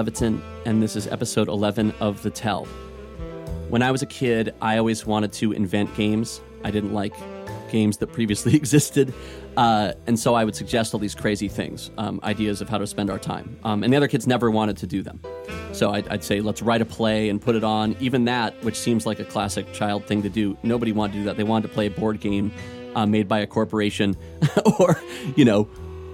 [0.00, 2.64] Leviton, and this is episode 11 of The Tell.
[3.68, 6.40] When I was a kid, I always wanted to invent games.
[6.64, 7.12] I didn't like
[7.70, 9.12] games that previously existed.
[9.58, 12.86] Uh, and so I would suggest all these crazy things, um, ideas of how to
[12.86, 13.58] spend our time.
[13.62, 15.20] Um, and the other kids never wanted to do them.
[15.72, 17.94] So I'd, I'd, say, let's write a play and put it on.
[18.00, 21.24] Even that, which seems like a classic child thing to do, nobody wanted to do
[21.24, 21.36] that.
[21.36, 22.52] They wanted to play a board game
[22.94, 24.16] uh, made by a corporation
[24.78, 24.98] or,
[25.36, 25.68] you know,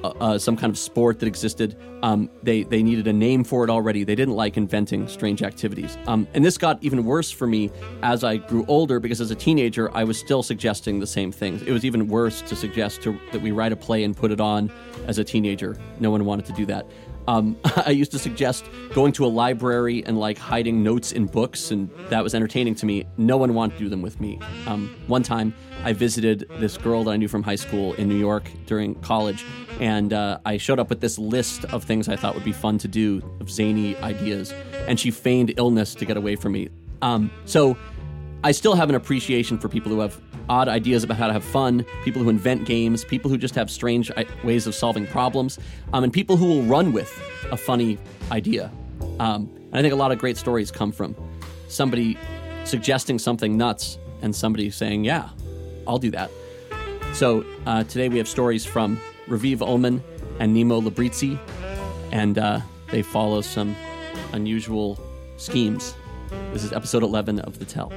[0.06, 1.76] uh, uh, some kind of sport that existed.
[2.02, 4.04] Um, they they needed a name for it already.
[4.04, 5.96] They didn't like inventing strange activities.
[6.06, 7.70] Um, and this got even worse for me
[8.02, 11.62] as I grew older because as a teenager I was still suggesting the same things.
[11.62, 14.40] It was even worse to suggest to, that we write a play and put it
[14.40, 14.70] on
[15.06, 15.76] as a teenager.
[16.00, 16.86] No one wanted to do that.
[17.28, 21.70] Um, I used to suggest going to a library and like hiding notes in books,
[21.70, 23.04] and that was entertaining to me.
[23.16, 24.38] No one wanted to do them with me.
[24.66, 28.18] Um, one time, I visited this girl that I knew from high school in New
[28.18, 29.44] York during college,
[29.80, 32.78] and uh, I showed up with this list of things I thought would be fun
[32.78, 34.52] to do, of zany ideas,
[34.88, 36.68] and she feigned illness to get away from me.
[37.02, 37.76] Um, so
[38.42, 41.44] I still have an appreciation for people who have odd ideas about how to have
[41.44, 44.10] fun, people who invent games, people who just have strange
[44.44, 45.58] ways of solving problems,
[45.92, 47.12] um, and people who will run with
[47.50, 47.98] a funny
[48.30, 48.70] idea.
[49.18, 51.16] Um, and I think a lot of great stories come from
[51.68, 52.16] somebody
[52.64, 55.28] suggesting something nuts and somebody saying, Yeah,
[55.86, 56.30] I'll do that.
[57.12, 60.02] So uh, today we have stories from Raviv Ullman
[60.38, 61.38] and Nemo Librizzi,
[62.12, 63.74] and uh, they follow some
[64.32, 64.98] unusual
[65.36, 65.94] schemes.
[66.52, 67.92] This is episode 11 of The Tell.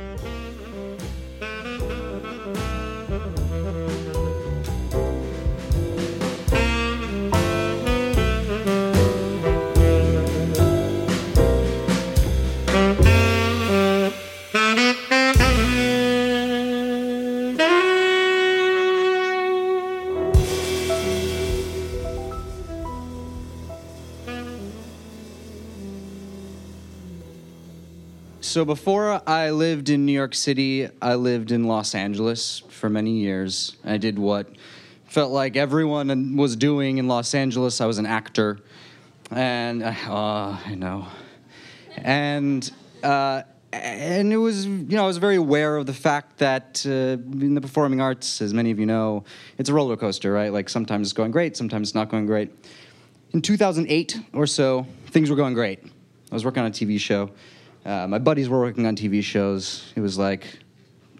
[28.59, 33.11] So before I lived in New York City, I lived in Los Angeles for many
[33.11, 33.77] years.
[33.85, 34.49] I did what
[35.05, 37.79] felt like everyone was doing in Los Angeles.
[37.79, 38.59] I was an actor,
[39.31, 39.93] and uh,
[40.65, 41.07] I know,
[41.95, 42.69] and
[43.01, 47.15] uh, and it was you know I was very aware of the fact that uh,
[47.39, 49.23] in the performing arts, as many of you know,
[49.57, 50.51] it's a roller coaster, right?
[50.51, 52.51] Like sometimes it's going great, sometimes it's not going great.
[53.31, 55.79] In 2008 or so, things were going great.
[56.29, 57.31] I was working on a TV show
[57.85, 59.91] uh, my buddies were working on TV shows.
[59.95, 60.59] It was like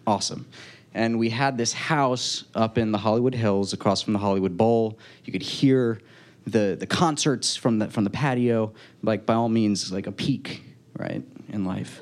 [0.05, 0.45] awesome.
[0.93, 4.97] And we had this house up in the Hollywood Hills across from the Hollywood Bowl.
[5.23, 5.99] You could hear
[6.47, 10.63] the, the concerts from the, from the patio, like by all means, like a peak,
[10.97, 12.01] right, in life.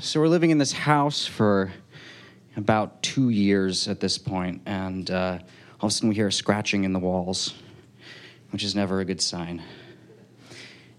[0.00, 1.72] So we're living in this house for
[2.56, 5.38] about two years at this point, and uh,
[5.80, 7.54] all of a sudden we hear scratching in the walls,
[8.50, 9.62] which is never a good sign.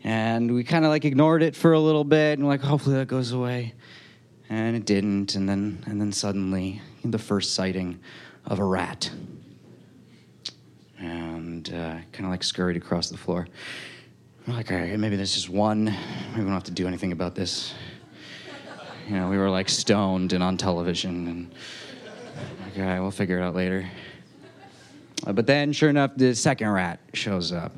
[0.03, 3.07] And we kind of like ignored it for a little bit and like, hopefully that
[3.07, 3.73] goes away.
[4.49, 5.35] And it didn't.
[5.35, 7.99] And then, and then suddenly, the first sighting
[8.45, 9.11] of a rat.
[10.97, 13.47] And uh, kind of like scurried across the floor.
[14.47, 15.85] We're like, all right, maybe there's just one.
[15.85, 15.95] Maybe
[16.37, 17.73] we don't have to do anything about this.
[19.07, 21.27] You know, we were like stoned and on television.
[21.27, 21.55] And
[22.63, 23.89] like, all right, we'll figure it out later.
[25.27, 27.73] Uh, but then, sure enough, the second rat shows up.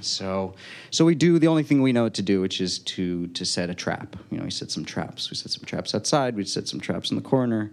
[0.00, 0.54] So,
[0.90, 3.70] so we do the only thing we know to do, which is to to set
[3.70, 4.16] a trap.
[4.30, 5.30] You know, we set some traps.
[5.30, 6.36] We set some traps outside.
[6.36, 7.70] We set some traps in the corner.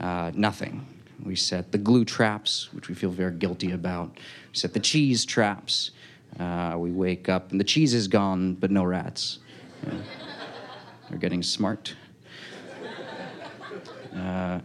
[0.00, 0.86] Uh, nothing.
[1.24, 4.14] We set the glue traps, which we feel very guilty about.
[4.52, 5.92] We set the cheese traps.
[6.38, 9.38] Uh, we wake up and the cheese is gone, but no rats.
[11.08, 11.94] They're getting smart.
[14.14, 14.60] Uh,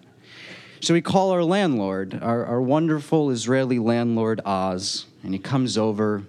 [0.80, 6.24] so we call our landlord, our, our wonderful Israeli landlord Oz, and he comes over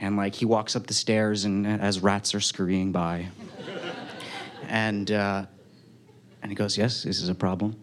[0.00, 3.28] and like he walks up the stairs and as rats are scurrying by.
[4.68, 5.46] And uh,
[6.42, 7.76] and he goes yes this is a problem.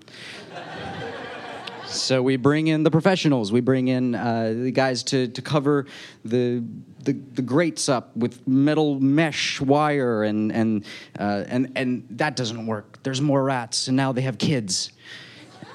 [1.93, 3.51] So we bring in the professionals.
[3.51, 5.85] We bring in uh, the guys to, to cover
[6.25, 6.63] the,
[7.03, 10.85] the, the grates up with metal mesh wire and and
[11.19, 12.97] uh, and and that doesn't work.
[13.03, 14.91] There's more rats and now they have kids.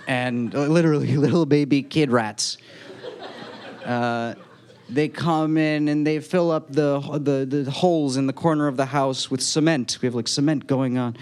[0.08, 2.58] And uh, literally little baby kid rats.
[3.84, 4.34] Uh,
[4.88, 8.76] they come in and they fill up the, the, the holes in the corner of
[8.76, 9.98] the house with cement.
[10.00, 11.16] We have like cement going on.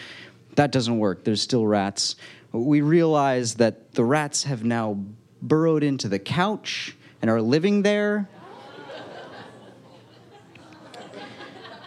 [0.55, 1.25] That doesn't work.
[1.25, 2.17] There's still rats.
[2.53, 4.99] We realize that the rats have now
[5.43, 8.29] burrowed into the couch and are living there.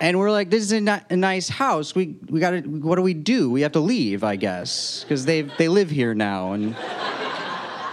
[0.01, 1.95] and we're like, this is a, a nice house.
[1.95, 3.49] We, we got to, what do we do?
[3.49, 6.75] We have to leave, I guess, because they, they live here now and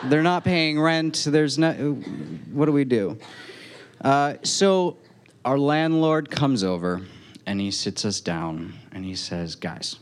[0.04, 1.24] they're not paying rent.
[1.28, 1.72] There's no,
[2.52, 3.18] what do we do?
[4.00, 4.96] Uh, so
[5.44, 7.02] our landlord comes over
[7.46, 9.96] and he sits us down and he says, "Guys,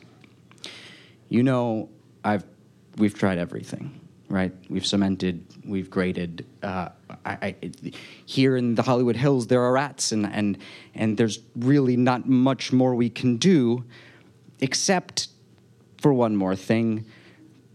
[1.29, 1.89] you know,
[2.25, 2.45] I've
[2.97, 4.53] we've tried everything, right?
[4.69, 6.47] We've cemented, we've graded.
[6.63, 6.89] Uh,
[7.25, 7.71] I, I,
[8.27, 10.59] here in the Hollywood Hills, there are rats, and and
[10.95, 13.85] and there's really not much more we can do,
[14.61, 15.29] except
[15.99, 17.05] for one more thing.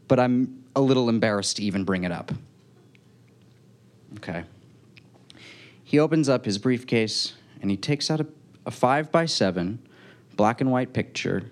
[0.08, 2.32] But I'm a little embarrassed to even bring it up.
[4.18, 4.44] Okay.
[5.90, 7.34] He opens up his briefcase
[7.64, 8.28] and he takes out a,
[8.68, 9.80] a five by seven
[10.36, 11.50] black and white picture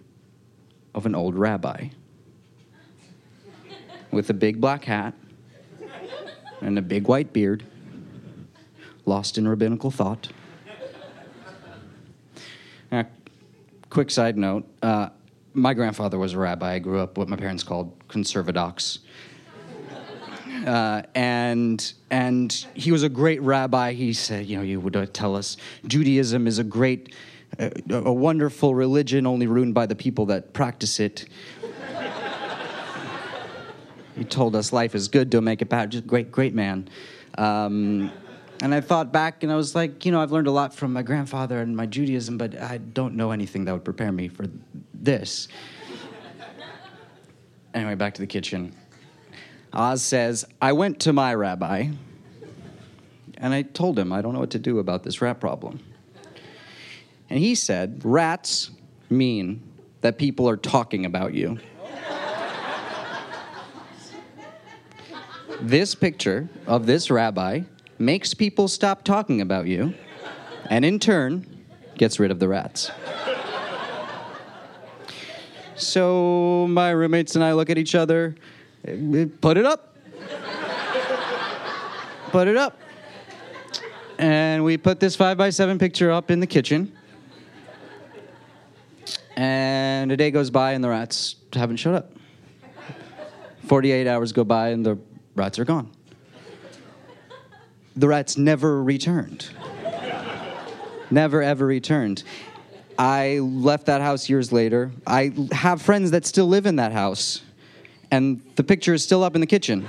[0.94, 1.88] of an old rabbi
[4.12, 5.16] with a big black hat
[6.62, 7.64] and a big white beard,
[9.08, 10.30] lost in rabbinical thought.
[12.92, 13.06] Uh,
[13.90, 15.10] quick side note uh,
[15.56, 16.74] my grandfather was a rabbi.
[16.74, 19.00] I grew up what my parents called conservadox.
[20.68, 23.94] Uh, and and he was a great rabbi.
[23.94, 25.56] He said, you know, you would uh, tell us
[25.88, 27.16] Judaism is a great,
[27.58, 31.30] uh, a wonderful religion, only ruined by the people that practice it.
[34.18, 35.90] he told us life is good, don't make it bad.
[35.90, 36.90] Just great, great man.
[37.38, 38.12] Um,
[38.62, 40.92] and I thought back, and I was like, you know, I've learned a lot from
[40.92, 44.48] my grandfather and my Judaism, but I don't know anything that would prepare me for
[44.94, 45.48] this.
[47.74, 48.74] anyway, back to the kitchen.
[49.78, 51.90] Oz says, I went to my rabbi
[53.38, 55.80] and I told him I don't know what to do about this rat problem.
[57.30, 58.72] And he said, Rats
[59.12, 59.62] mean
[60.02, 61.60] that people are talking about you.
[65.62, 67.62] this picture of this rabbi
[68.00, 69.94] makes people stop talking about you,
[70.70, 71.66] and in turn,
[71.98, 72.92] gets rid of the rats.
[75.76, 78.36] So my roommates and I look at each other,
[79.42, 79.96] put it up.
[82.32, 82.80] put it up.
[84.18, 86.92] And we put this five by seven picture up in the kitchen.
[89.36, 92.12] And a day goes by and the rats haven't showed up.
[93.68, 94.98] 48 hours go by and the
[95.36, 95.92] rats are gone.
[97.96, 99.50] The rats never returned.
[101.12, 102.24] never ever returned.
[102.98, 104.92] I left that house years later.
[105.06, 107.42] I have friends that still live in that house,
[108.12, 109.88] and the picture is still up in the kitchen.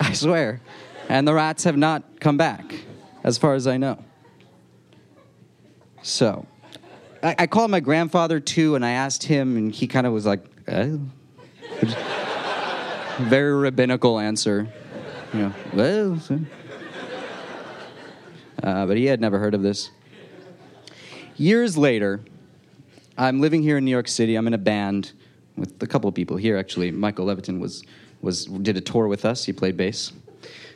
[0.00, 0.60] I swear.
[1.08, 2.74] And the rats have not come back,
[3.24, 4.02] as far as I know.
[6.02, 6.46] So,
[7.22, 10.24] I, I called my grandfather too, and I asked him, and he kind of was
[10.24, 10.96] like, eh?
[13.20, 14.68] very rabbinical answer.
[15.34, 16.20] You know, well,
[18.62, 19.90] uh, but he had never heard of this.
[21.36, 22.20] Years later,
[23.16, 24.34] I'm living here in New York City.
[24.36, 25.12] I'm in a band
[25.56, 26.56] with a couple of people here.
[26.56, 27.82] Actually, Michael Leviton was
[28.22, 29.44] was did a tour with us.
[29.44, 30.12] He played bass,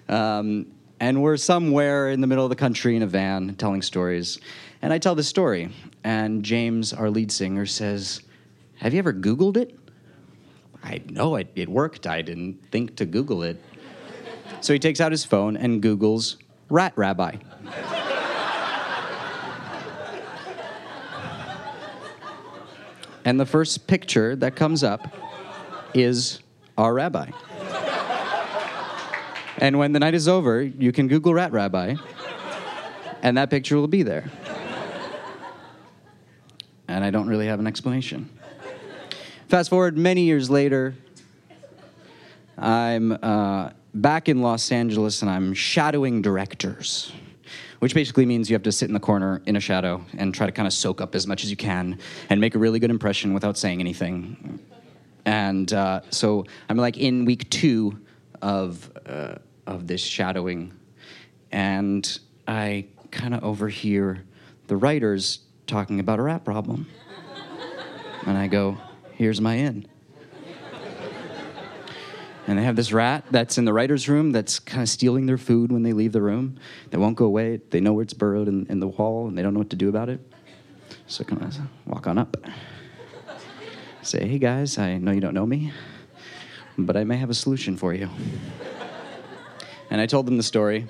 [0.08, 0.66] um,
[1.00, 4.38] and we're somewhere in the middle of the country in a van telling stories.
[4.82, 5.70] And I tell this story,
[6.02, 8.22] and James, our lead singer, says,
[8.76, 9.78] "Have you ever Googled it?"
[10.82, 12.06] I know it, it worked.
[12.06, 13.62] I didn't think to Google it.
[14.60, 16.36] So he takes out his phone and Googles
[16.68, 17.36] rat rabbi.
[23.24, 25.14] And the first picture that comes up
[25.94, 26.40] is
[26.76, 27.30] our rabbi.
[29.58, 31.94] and when the night is over, you can Google Rat Rabbi,
[33.22, 34.30] and that picture will be there.
[36.86, 38.28] And I don't really have an explanation.
[39.48, 40.94] Fast forward many years later,
[42.58, 47.12] I'm uh, back in Los Angeles and I'm shadowing directors
[47.78, 50.46] which basically means you have to sit in the corner in a shadow and try
[50.46, 51.98] to kind of soak up as much as you can
[52.30, 54.58] and make a really good impression without saying anything.
[55.24, 57.98] And uh, so I'm like in week two
[58.42, 59.36] of uh,
[59.66, 60.74] of this shadowing,
[61.50, 64.22] and I kind of overhear
[64.66, 66.86] the writers talking about a rap problem,
[68.26, 68.76] and I go,
[69.12, 69.86] "Here's my in."
[72.46, 75.38] And they have this rat that's in the writer's room that's kind of stealing their
[75.38, 76.58] food when they leave the room.
[76.90, 77.60] They won't go away.
[77.70, 79.76] They know where it's burrowed in, in the wall and they don't know what to
[79.76, 80.20] do about it.
[81.06, 82.36] So kind of walk on up.
[84.02, 85.72] Say, hey guys, I know you don't know me,
[86.76, 88.10] but I may have a solution for you.
[89.90, 90.86] And I told them the story.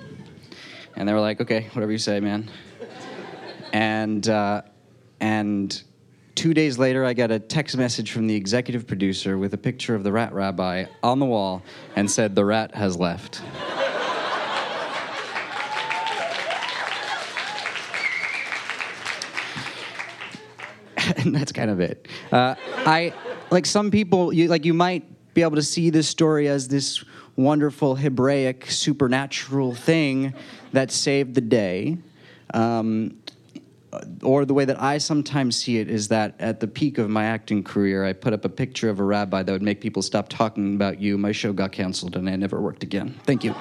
[0.97, 2.49] And they were like, okay, whatever you say, man.
[3.71, 4.63] And, uh,
[5.19, 5.81] and
[6.35, 9.95] Two days later, I got a text message from the executive producer with a picture
[9.95, 11.63] of the rat rabbi on the wall
[11.95, 13.41] and said, The rat has left.
[21.17, 22.07] and that's kind of it.
[22.33, 23.13] Uh, I
[23.49, 24.33] like some people.
[24.33, 27.03] You like you might be able to see this story as this
[27.37, 30.33] wonderful Hebraic supernatural thing
[30.73, 31.97] that saved the day.
[32.53, 33.17] Um,
[33.95, 37.09] Uh, or the way that I sometimes see it is that at the peak of
[37.09, 40.01] my acting career, I put up a picture of a rabbi that would make people
[40.01, 41.17] stop talking about you.
[41.17, 43.15] My show got canceled and I never worked again.
[43.23, 43.55] Thank you.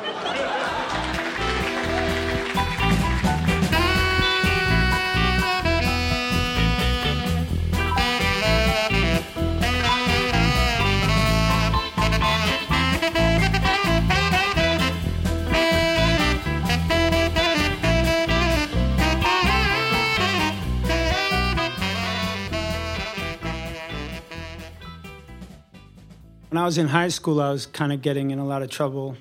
[26.65, 29.19] I was in high school, I was kind of getting in a lot of trouble.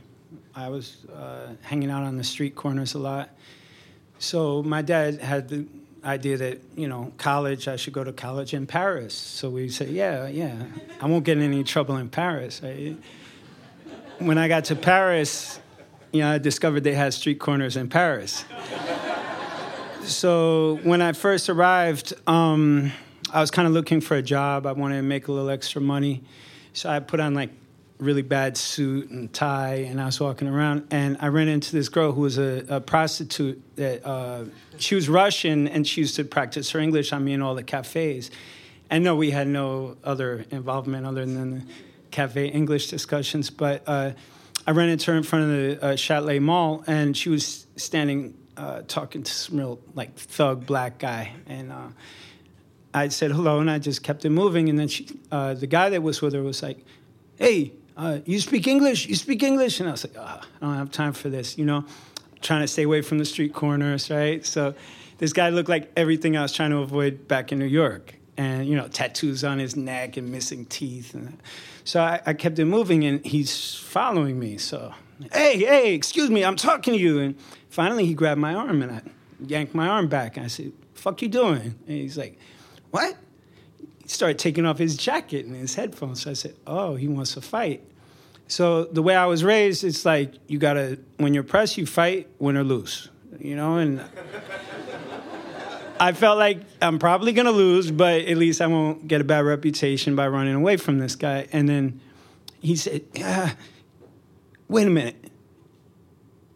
[0.55, 3.31] I was uh, hanging out on the street corners a lot.
[4.17, 5.67] So my dad had the
[6.05, 9.13] idea that, you know, college, I should go to college in Paris.
[9.13, 10.55] So we said, yeah, yeah,
[11.01, 12.62] I won't get in any trouble in Paris.
[12.63, 12.95] I,
[14.19, 15.59] when I got to Paris,
[16.13, 18.45] you know, I discovered they had street corners in Paris.
[20.03, 22.93] so when I first arrived, um,
[23.33, 24.65] I was kind of looking for a job.
[24.65, 26.23] I wanted to make a little extra money.
[26.74, 27.51] So I put on like
[28.00, 31.89] really bad suit and tie, and I was walking around, and I ran into this
[31.89, 33.62] girl who was a, a prostitute.
[33.75, 34.46] That uh,
[34.77, 37.63] she was Russian, and she used to practice her English on me in all the
[37.63, 38.32] cafes.
[38.89, 41.62] And no, we had no other involvement other than the
[42.12, 43.50] cafe English discussions.
[43.50, 44.12] But uh,
[44.68, 48.38] I ran into her in front of the uh, Châtelet Mall, and she was standing
[48.58, 51.88] uh, talking to some real like thug black guy, and uh,
[52.93, 54.69] I said hello, and I just kept it moving.
[54.69, 56.85] And then she, uh, the guy that was with her was like,
[57.38, 59.07] "Hey, uh, you speak English?
[59.07, 61.65] You speak English?" And I was like, oh, "I don't have time for this," you
[61.65, 61.85] know,
[62.41, 64.45] trying to stay away from the street corners, right?
[64.45, 64.75] So
[65.17, 68.67] this guy looked like everything I was trying to avoid back in New York, and
[68.67, 71.15] you know, tattoos on his neck and missing teeth.
[71.15, 71.38] And
[71.83, 74.57] so I, I kept it moving, and he's following me.
[74.57, 74.93] So,
[75.31, 77.19] hey, hey, excuse me, I'm talking to you.
[77.19, 77.35] And
[77.69, 79.01] finally, he grabbed my arm, and I
[79.43, 80.38] yanked my arm back.
[80.38, 82.38] And I said, "Fuck you doing?" And he's like
[82.93, 83.17] what?
[84.03, 86.21] He started taking off his jacket and his headphones.
[86.21, 87.81] So I said, oh, he wants to fight.
[88.47, 92.29] So the way I was raised, it's like you gotta, when you're pressed, you fight,
[92.38, 93.09] win or lose,
[93.39, 93.77] you know?
[93.77, 94.00] And
[96.00, 99.43] I felt like I'm probably gonna lose, but at least I won't get a bad
[99.43, 101.47] reputation by running away from this guy.
[101.51, 102.00] And then
[102.62, 103.01] he said,
[104.67, 105.31] wait a minute.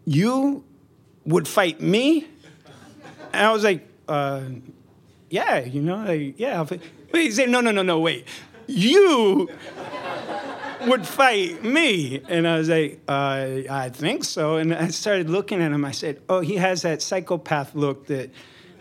[0.06, 0.64] You
[1.26, 2.28] would fight me?
[3.34, 4.42] And I was like, uh,
[5.30, 6.64] yeah, you know, like, yeah.
[6.64, 6.82] But
[7.14, 8.28] he said, no, no, no, no, wait.
[8.68, 9.50] You
[10.86, 12.22] would fight me.
[12.28, 14.58] And I was like, uh, I think so.
[14.58, 15.86] And I started looking at him.
[15.86, 18.30] I said, oh, he has that psychopath look that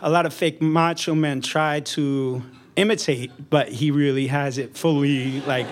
[0.01, 2.43] a lot of fake macho men try to
[2.75, 5.67] imitate, but he really has it fully like.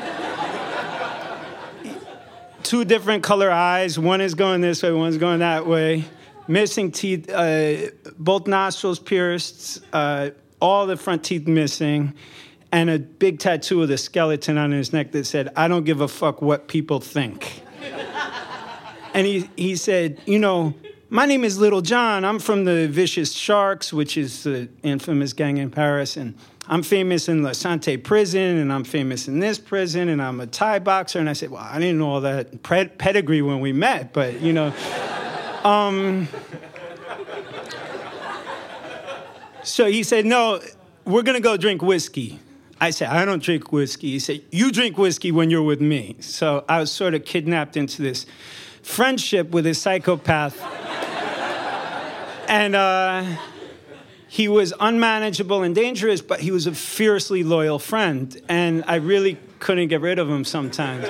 [2.63, 3.99] Two different color eyes.
[3.99, 6.05] One is going this way, one's going that way.
[6.47, 12.13] Missing teeth, uh, both nostrils pierced, uh, all the front teeth missing,
[12.71, 16.01] and a big tattoo of the skeleton on his neck that said, I don't give
[16.01, 17.61] a fuck what people think.
[19.13, 20.73] and he, he said, You know,
[21.09, 22.25] my name is Little John.
[22.25, 26.17] I'm from the Vicious Sharks, which is the infamous gang in Paris.
[26.17, 26.35] And
[26.67, 30.47] I'm famous in La Sante prison, and I'm famous in this prison, and I'm a
[30.47, 31.19] Thai boxer.
[31.19, 34.51] And I said, Well, I didn't know all that pedigree when we met, but, you
[34.51, 34.73] know.
[35.63, 36.27] um,
[39.65, 40.61] so he said, No,
[41.03, 42.39] we're going to go drink whiskey.
[42.79, 44.11] I said, I don't drink whiskey.
[44.11, 46.15] He said, You drink whiskey when you're with me.
[46.19, 48.25] So I was sort of kidnapped into this
[48.83, 50.61] friendship with a psychopath.
[52.47, 53.37] and uh,
[54.27, 58.39] he was unmanageable and dangerous, but he was a fiercely loyal friend.
[58.47, 61.07] And I really couldn't get rid of him sometimes.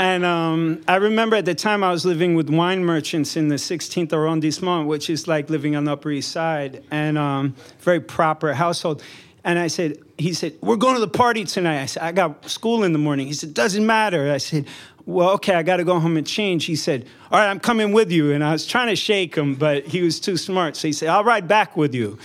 [0.00, 3.56] And um, I remember at the time I was living with wine merchants in the
[3.56, 8.54] 16th arrondissement, which is like living on the Upper East Side, and um, very proper
[8.54, 9.02] household.
[9.44, 11.82] And I said, he said, we're going to the party tonight.
[11.82, 13.26] I said, I got school in the morning.
[13.26, 14.32] He said, doesn't matter.
[14.32, 14.68] I said,
[15.04, 16.64] well, okay, I got to go home and change.
[16.64, 18.32] He said, all right, I'm coming with you.
[18.32, 20.76] And I was trying to shake him, but he was too smart.
[20.76, 22.18] So he said, I'll ride back with you.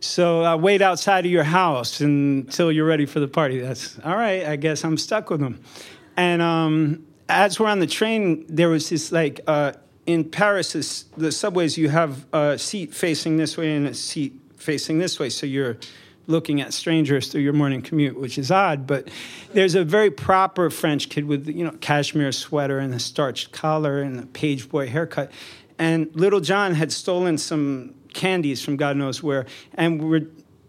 [0.00, 3.60] So I wait outside of your house until you're ready for the party.
[3.60, 4.46] That's all right.
[4.46, 5.62] I guess I'm stuck with him.
[6.16, 9.72] And um, as we're on the train, there was this like uh,
[10.06, 14.34] in Paris, this, the subways you have a seat facing this way and a seat
[14.56, 15.78] facing this way, so you're
[16.26, 18.86] looking at strangers through your morning commute, which is odd.
[18.86, 19.08] But
[19.52, 24.00] there's a very proper French kid with you know cashmere sweater and a starched collar
[24.00, 25.30] and a page boy haircut,
[25.78, 30.26] and little John had stolen some candies from God knows where, and we're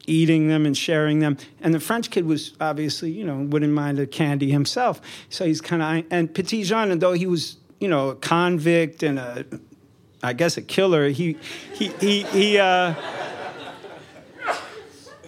[0.07, 1.37] eating them and sharing them.
[1.61, 5.01] And the French kid was obviously, you know, wouldn't mind a candy himself.
[5.29, 9.03] So he's kind of, and Petit Jean, and though he was, you know, a convict
[9.03, 9.45] and a
[10.23, 11.09] I guess a killer.
[11.09, 11.37] He
[11.73, 12.57] he he he.
[12.57, 12.93] Uh,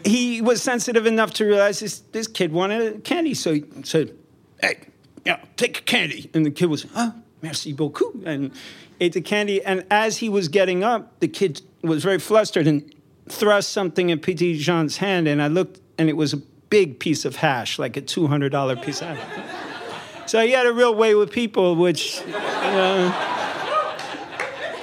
[0.06, 4.14] he was sensitive enough to realize this, this kid wanted a candy, so he said,
[4.62, 4.80] "Hey,
[5.26, 8.52] yeah, take a candy." And the kid was, "Ah, merci beaucoup," and
[9.00, 9.64] ate the candy.
[9.64, 12.93] And as he was getting up, the kid was very flustered and
[13.28, 17.26] thrust something in Petit Jean's hand, and I looked, and it was a big piece
[17.26, 20.30] of hash, like a two hundred dollar piece of hash.
[20.30, 23.12] so he had a real way with people, which, uh,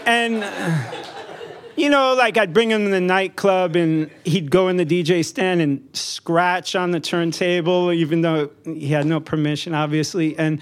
[0.07, 0.45] and.
[1.77, 5.25] You know, like I'd bring him to the nightclub and he'd go in the DJ
[5.25, 10.37] stand and scratch on the turntable, even though he had no permission, obviously.
[10.37, 10.61] And,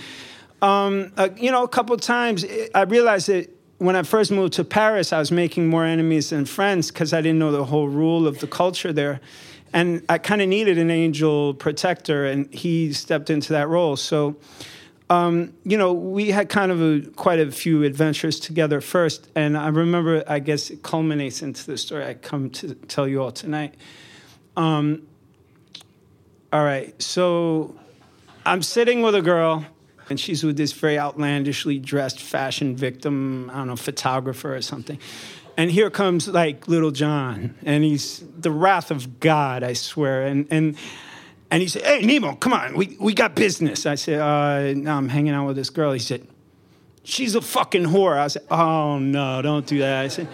[0.63, 4.65] um, uh, you know, a couple times I realized that when I first moved to
[4.65, 8.27] Paris, I was making more enemies than friends because I didn't know the whole rule
[8.27, 9.21] of the culture there.
[9.73, 13.97] And I kind of needed an angel protector, and he stepped into that role.
[13.97, 14.37] So,
[15.11, 19.57] um, you know, we had kind of a, quite a few adventures together first, and
[19.57, 23.31] I remember, I guess, it culminates into the story I come to tell you all
[23.31, 23.75] tonight.
[24.57, 25.07] Um,
[26.53, 27.77] all right, so
[28.45, 29.67] I'm sitting with a girl,
[30.11, 34.99] and she's with this very outlandishly dressed fashion victim, I don't know, photographer or something.
[35.57, 40.27] And here comes like little John, and he's the wrath of God, I swear.
[40.27, 40.77] And and
[41.51, 43.87] and he said, Hey, Nemo, come on, we, we got business.
[43.87, 45.93] I said, uh, No, I'm hanging out with this girl.
[45.93, 46.27] He said,
[47.05, 48.19] She's a fucking whore.
[48.19, 50.05] I said, Oh, no, don't do that.
[50.05, 50.29] I said,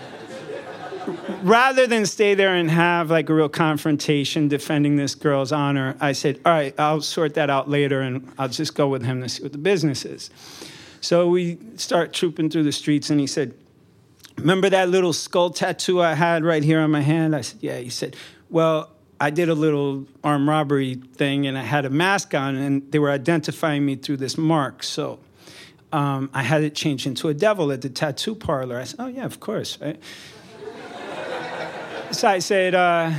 [1.43, 6.13] Rather than stay there and have like a real confrontation defending this girl's honor, I
[6.13, 9.29] said, All right, I'll sort that out later and I'll just go with him to
[9.29, 10.31] see what the business is.
[11.01, 13.55] So we start trooping through the streets, and he said,
[14.39, 17.37] Remember that little skull tattoo I had right here on my hand?
[17.37, 17.79] I said, Yeah.
[17.79, 18.17] He said,
[18.51, 18.91] Well,
[19.21, 22.99] I did a little armed robbery thing and I had a mask on, and they
[22.99, 24.83] were identifying me through this mark.
[24.83, 25.21] So
[25.93, 28.79] um, I had it changed into a devil at the tattoo parlor.
[28.79, 30.01] I said, Oh, yeah, of course, right?
[32.15, 33.13] So I said, uh,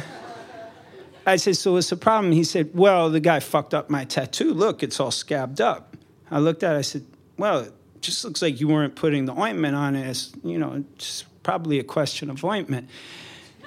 [1.26, 2.32] I said, So what's the problem?
[2.32, 4.54] He said, Well, the guy fucked up my tattoo.
[4.54, 5.96] Look, it's all scabbed up.
[6.32, 7.06] I looked at it, I said,
[7.38, 10.08] Well, it just looks like you weren't putting the ointment on it.
[10.08, 12.90] It's, you know, it's probably a question of ointment.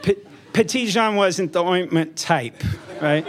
[0.03, 0.17] P-
[0.53, 2.63] Petit Jean wasn't the ointment type,
[3.01, 3.27] right?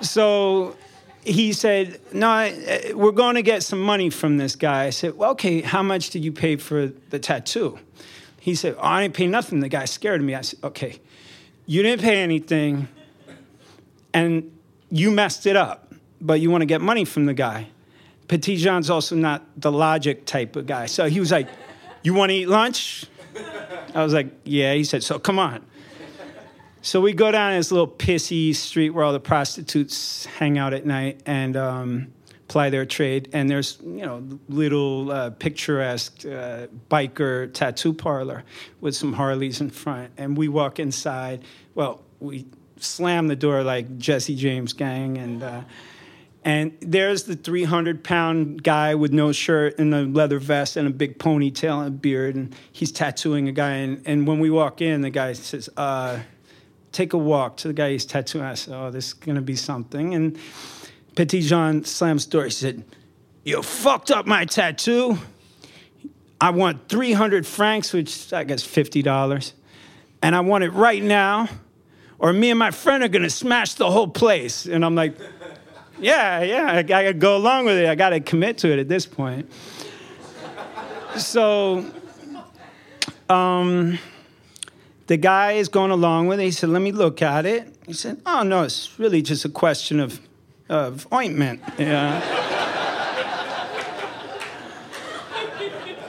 [0.00, 0.76] so
[1.24, 4.84] he said, No, I, we're going to get some money from this guy.
[4.84, 7.78] I said, Well, okay, how much did you pay for the tattoo?
[8.48, 9.60] He said, oh, I didn't pay nothing.
[9.60, 10.34] The guy scared me.
[10.34, 11.00] I said, Okay,
[11.66, 12.88] you didn't pay anything,
[14.14, 14.58] and
[14.88, 17.68] you messed it up, but you want to get money from the guy.
[18.26, 20.86] Petit Jean's also not the logic type of guy.
[20.86, 21.46] So he was like,
[22.02, 23.04] You want to eat lunch?
[23.94, 24.72] I was like, Yeah.
[24.72, 25.62] He said, So come on.
[26.80, 30.86] So we go down this little pissy street where all the prostitutes hang out at
[30.86, 32.14] night and um,
[32.48, 33.28] ply their trade.
[33.32, 38.44] And there's, you know, little uh, picturesque uh, biker tattoo parlor
[38.80, 40.10] with some Harleys in front.
[40.16, 41.44] And we walk inside.
[41.74, 42.46] Well, we
[42.78, 45.42] slam the door like Jesse James gang and.
[45.42, 45.60] Uh,
[46.44, 50.90] and there's the 300 pound guy with no shirt and a leather vest and a
[50.90, 52.36] big ponytail and a beard.
[52.36, 53.72] And he's tattooing a guy.
[53.72, 56.20] And, and when we walk in, the guy says, uh,
[56.90, 58.44] Take a walk to the guy he's tattooing.
[58.44, 60.14] I said, Oh, this is going to be something.
[60.14, 60.38] And
[61.18, 62.44] Petit Jean slams door.
[62.44, 62.84] He said,
[63.42, 65.18] You fucked up my tattoo.
[66.40, 69.52] I want 300 francs, which I guess $50.
[70.22, 71.48] And I want it right now,
[72.20, 74.66] or me and my friend are to smash the whole place.
[74.66, 75.16] And I'm like,
[75.98, 77.88] yeah, yeah, I, I gotta go along with it.
[77.88, 79.50] I gotta commit to it at this point.
[81.16, 81.84] So,
[83.28, 83.98] um,
[85.08, 86.44] the guy is going along with it.
[86.44, 89.48] He said, "Let me look at it." He said, "Oh no, it's really just a
[89.48, 90.20] question of
[90.68, 92.20] of ointment." Yeah.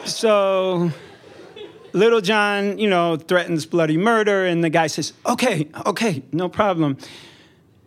[0.06, 0.92] so,
[1.94, 6.98] Little John, you know, threatens bloody murder, and the guy says, "Okay, okay, no problem."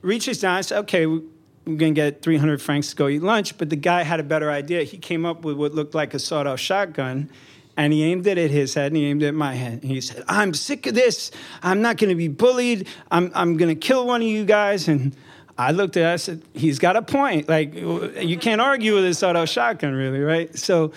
[0.03, 1.07] Reaches down, and says, "Okay."
[1.65, 3.57] we're to get 300 francs to go eat lunch.
[3.57, 4.83] But the guy had a better idea.
[4.83, 7.31] He came up with what looked like a sawed off shotgun
[7.77, 9.83] and he aimed it at his head and he aimed it at my head.
[9.83, 11.31] And he said, I'm sick of this.
[11.63, 12.89] I'm not to be bullied.
[13.11, 14.89] I'm, I'm to kill one of you guys.
[14.89, 15.17] And
[15.59, 17.49] I looked at it, I said, he's got a point.
[17.49, 20.57] Like, you can't argue with a sawed off shotgun, really, right?
[20.59, 20.93] So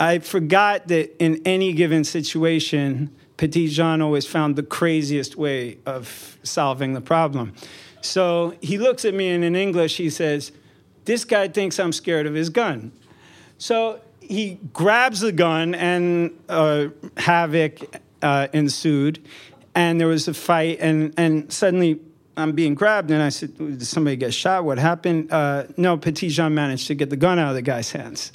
[0.00, 6.38] I forgot that in any given situation, Petit Jean always found the craziest way of
[6.42, 7.54] solving the problem.
[8.00, 10.52] So he looks at me and in English he says,
[11.04, 12.92] This guy thinks I'm scared of his gun.
[13.58, 19.24] So he grabs the gun and uh, havoc uh, ensued.
[19.74, 22.00] And there was a fight, and, and suddenly
[22.38, 23.10] I'm being grabbed.
[23.10, 24.64] And I said, Did somebody get shot?
[24.64, 25.32] What happened?
[25.32, 28.32] Uh, no, Petit Jean managed to get the gun out of the guy's hands.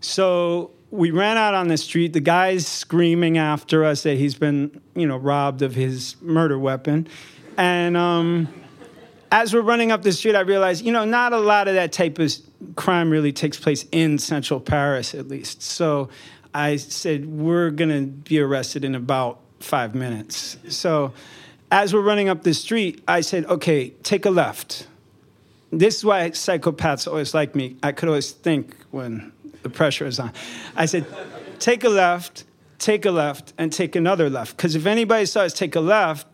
[0.00, 2.12] So we ran out on the street.
[2.12, 7.08] The guy's screaming after us that he's been, you know, robbed of his murder weapon.
[7.56, 8.48] And um,
[9.30, 11.92] as we're running up the street, I realized, you know, not a lot of that
[11.92, 12.32] type of
[12.76, 15.62] crime really takes place in central Paris, at least.
[15.62, 16.08] So
[16.54, 20.56] I said, we're going to be arrested in about five minutes.
[20.68, 21.12] So
[21.70, 24.86] as we're running up the street, I said, okay, take a left.
[25.70, 27.76] This is why psychopaths always like me.
[27.82, 30.32] I could always think when the pressure is on.
[30.76, 31.04] I said,
[31.58, 32.44] take a left,
[32.78, 34.56] take a left, and take another left.
[34.56, 36.26] Because if anybody saw us take a left,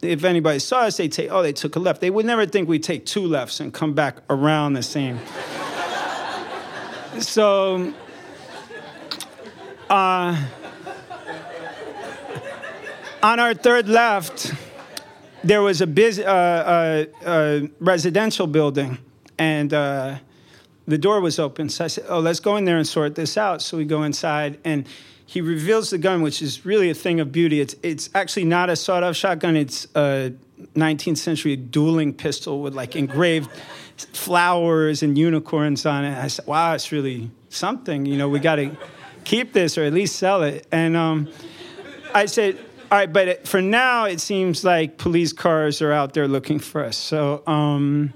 [0.00, 2.00] if anybody saw us, they'd say, oh, they took a left.
[2.00, 5.18] They would never think we'd take two lefts and come back around the same.
[7.18, 7.92] so,
[9.90, 10.46] uh,
[13.26, 14.54] on our third left,
[15.42, 18.98] there was a, biz, uh, uh, uh, residential building,
[19.36, 20.16] and uh,
[20.86, 21.68] the door was open.
[21.68, 24.04] So I said, "Oh, let's go in there and sort this out." So we go
[24.04, 24.86] inside, and
[25.26, 27.60] he reveals the gun, which is really a thing of beauty.
[27.60, 29.56] It's it's actually not a sawed-off shotgun.
[29.56, 30.32] It's a
[30.76, 33.50] 19th century dueling pistol with like engraved
[34.12, 36.16] flowers and unicorns on it.
[36.16, 38.06] I said, "Wow, it's really something.
[38.06, 38.70] You know, we got to
[39.24, 41.28] keep this or at least sell it." And um,
[42.14, 42.65] I said.
[42.88, 46.84] All right, but for now, it seems like police cars are out there looking for
[46.84, 46.96] us.
[46.96, 48.12] So um,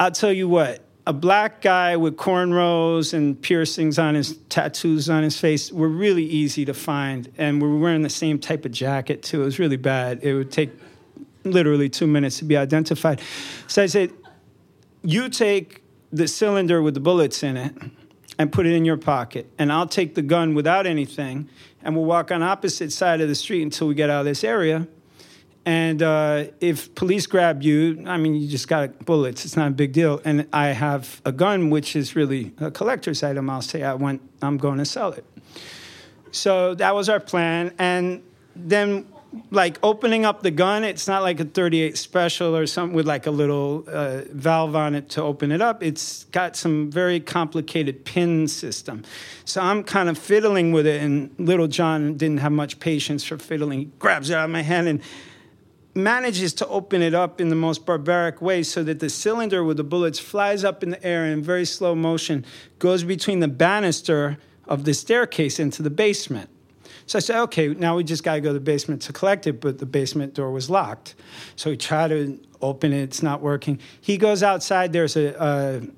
[0.00, 5.22] I'll tell you what a black guy with cornrows and piercings on his tattoos on
[5.22, 7.32] his face were really easy to find.
[7.38, 9.42] And we were wearing the same type of jacket too.
[9.42, 10.24] It was really bad.
[10.24, 10.70] It would take
[11.44, 13.20] literally two minutes to be identified.
[13.68, 14.12] So i said
[15.02, 17.72] you take the cylinder with the bullets in it
[18.38, 21.48] and put it in your pocket and i'll take the gun without anything
[21.82, 24.44] and we'll walk on opposite side of the street until we get out of this
[24.44, 24.86] area
[25.64, 29.44] and uh, if police grab you, I mean, you just got bullets.
[29.44, 30.20] It's not a big deal.
[30.24, 33.48] And I have a gun, which is really a collector's item.
[33.48, 34.22] I'll say I went.
[34.40, 35.24] I'm going to sell it.
[36.32, 37.72] So that was our plan.
[37.78, 38.22] And
[38.56, 39.06] then,
[39.50, 43.26] like opening up the gun, it's not like a 38 special or something with like
[43.26, 45.82] a little uh, valve on it to open it up.
[45.82, 49.04] It's got some very complicated pin system.
[49.44, 53.38] So I'm kind of fiddling with it, and little John didn't have much patience for
[53.38, 53.78] fiddling.
[53.78, 55.00] He grabs it out of my hand and
[55.94, 59.76] manages to open it up in the most barbaric way so that the cylinder with
[59.76, 62.44] the bullets flies up in the air in very slow motion,
[62.78, 66.48] goes between the banister of the staircase into the basement.
[67.06, 69.46] So I said, okay, now we just got to go to the basement to collect
[69.46, 71.14] it, but the basement door was locked.
[71.56, 73.80] So we try to open it, it's not working.
[74.00, 75.34] He goes outside, there's a,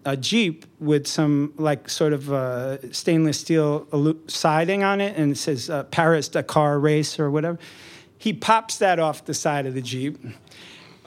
[0.05, 5.33] a, a Jeep with some, like, sort of uh, stainless steel siding on it, and
[5.33, 7.59] it says uh, Paris Dakar Race or whatever
[8.25, 10.17] he pops that off the side of the Jeep.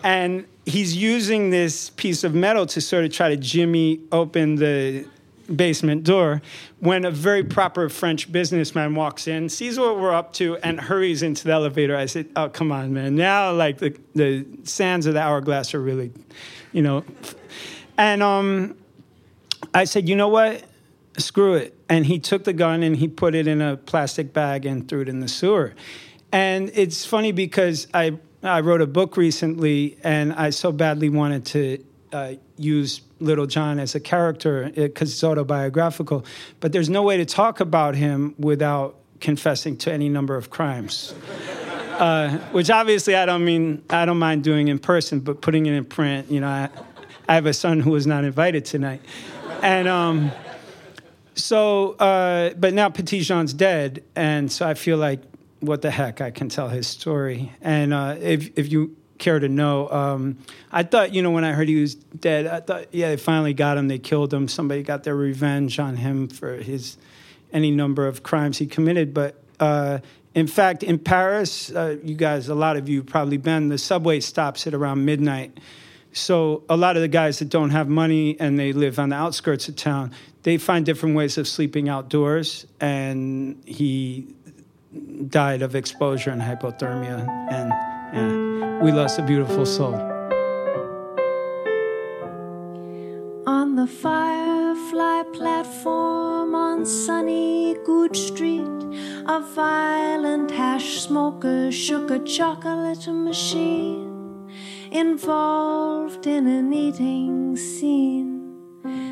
[0.04, 5.08] And he's using this piece of metal to sort of try to jimmy open the
[5.56, 6.42] basement door
[6.80, 11.24] when a very proper French businessman walks in, sees what we're up to, and hurries
[11.24, 11.96] into the elevator.
[11.96, 13.16] I said, Oh, come on, man.
[13.16, 16.12] Now, like, the, the sands of the hourglass are really,
[16.72, 17.04] you know.
[17.98, 18.78] And um,
[19.74, 20.64] I said, You know what?
[21.18, 21.76] Screw it.
[21.90, 25.02] And he took the gun and he put it in a plastic bag and threw
[25.02, 25.74] it in the sewer.
[26.32, 31.46] And it's funny because I I wrote a book recently, and I so badly wanted
[31.48, 31.84] to
[32.14, 36.26] uh, use Little John as a character because it's autobiographical.
[36.60, 41.14] But there's no way to talk about him without confessing to any number of crimes.
[41.98, 45.74] Uh, which obviously I don't mean I don't mind doing in person, but putting it
[45.74, 46.70] in print, you know, I,
[47.28, 49.02] I have a son who was not invited tonight,
[49.64, 50.32] and um,
[51.34, 55.22] so uh, but now Petit Jean's dead, and so I feel like
[55.60, 57.52] what the heck, I can tell his story.
[57.62, 60.38] And uh, if if you care to know, um,
[60.72, 63.54] I thought you know when I heard he was dead, I thought yeah they finally
[63.54, 66.98] got him, they killed him, somebody got their revenge on him for his
[67.52, 69.14] any number of crimes he committed.
[69.14, 70.00] But uh,
[70.36, 73.70] in fact, in Paris, uh, you guys, a lot of you probably been.
[73.70, 75.60] The subway stops at around midnight.
[76.14, 79.16] So a lot of the guys that don't have money and they live on the
[79.16, 80.12] outskirts of town,
[80.44, 82.66] they find different ways of sleeping outdoors.
[82.80, 84.28] And he
[85.28, 87.72] died of exposure and hypothermia, and
[88.14, 89.96] yeah, we lost a beautiful soul.
[93.46, 98.68] On the Firefly platform on sunny Goodge Street,
[99.26, 104.50] a violent hash smoker shook a chocolate machine
[104.92, 108.38] involved in an eating scene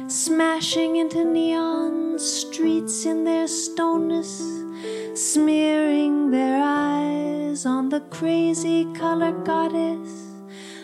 [0.07, 4.64] smashing into neon streets in their stoneness
[5.13, 10.11] smearing their eyes on the crazy color goddess,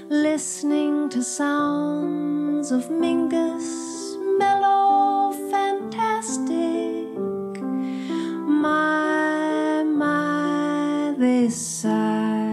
[0.10, 7.08] listening to sounds of Mingus, mellow, fantastic.
[8.64, 12.50] My, my, they sigh.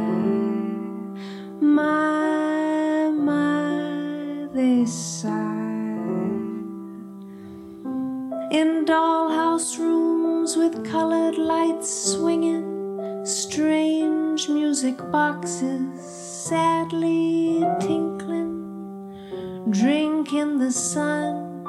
[1.61, 5.29] My, my, they sigh.
[8.51, 9.48] In dollhouse
[10.69, 18.53] with colored lights swinging, strange music boxes sadly tinkling,
[19.71, 21.65] drink in the sun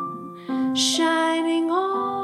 [0.76, 2.19] shining all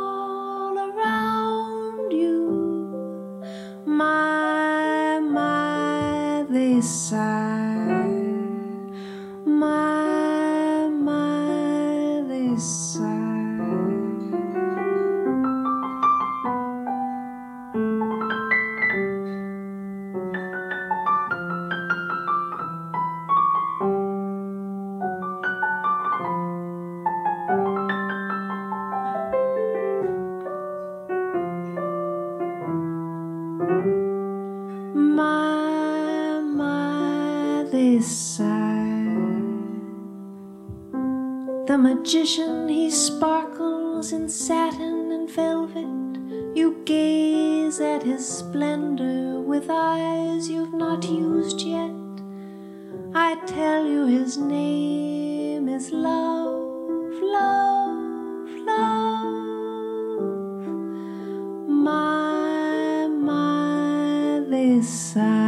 [44.12, 46.56] in satin and velvet.
[46.56, 51.92] You gaze at his splendor with eyes you've not used yet.
[53.16, 59.28] I tell you, his name is love, love, love.
[61.68, 65.45] My, my, they sigh.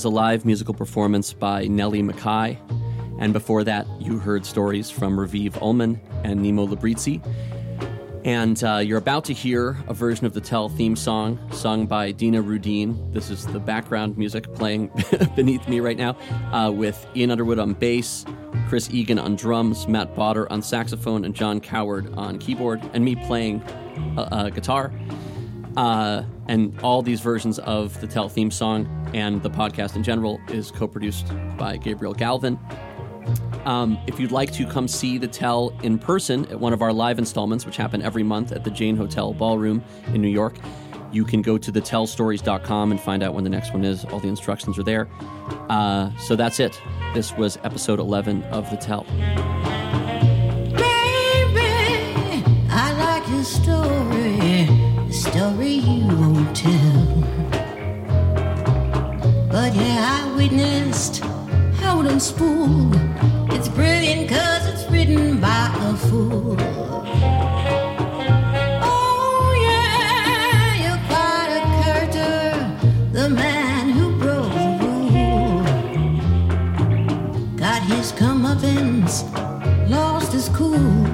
[0.00, 2.56] Was a live musical performance by Nellie McKay.
[3.18, 7.20] And before that, you heard stories from Raviv Ullman and Nemo Librizzi.
[8.24, 12.12] And uh, you're about to hear a version of the Tell theme song sung by
[12.12, 13.12] Dina Rudin.
[13.12, 14.90] This is the background music playing
[15.36, 16.16] beneath me right now
[16.50, 18.24] uh, with Ian Underwood on bass,
[18.70, 23.16] Chris Egan on drums, Matt Bauder on saxophone, and John Coward on keyboard, and me
[23.16, 23.60] playing
[24.16, 24.94] uh, uh, guitar.
[25.76, 30.40] Uh, and all these versions of the Tell theme song and the podcast in general
[30.48, 32.58] is co produced by Gabriel Galvin.
[33.64, 36.92] Um, if you'd like to come see the Tell in person at one of our
[36.92, 40.56] live installments, which happen every month at the Jane Hotel Ballroom in New York,
[41.12, 44.04] you can go to thetellstories.com and find out when the next one is.
[44.06, 45.08] All the instructions are there.
[45.68, 46.80] Uh, so that's it.
[47.14, 49.06] This was episode 11 of The Tell.
[55.40, 57.06] Story you won't tell.
[59.48, 61.24] But yeah, I witnessed
[61.80, 62.90] how them spool.
[63.54, 66.56] It's brilliant cause it's written by a fool.
[68.82, 72.32] Oh yeah, you're quite a character,
[73.12, 74.94] the man who broke the.
[77.56, 79.24] Got his comeuppance,
[79.88, 81.06] lost his cool.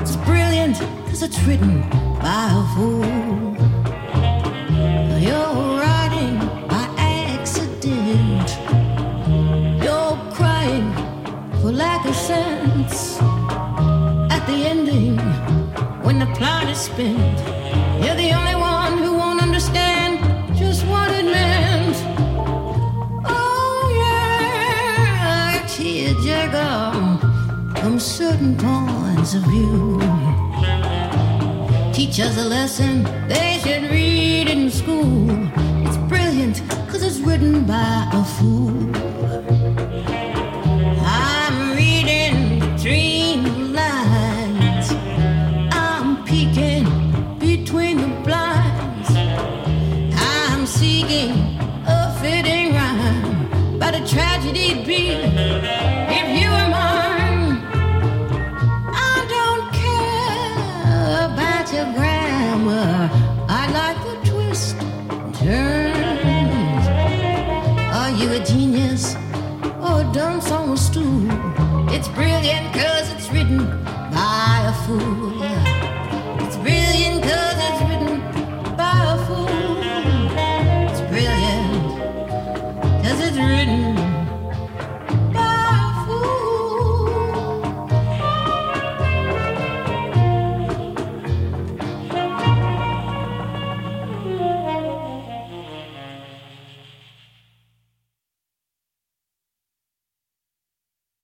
[0.00, 1.93] It's brilliant cause it's written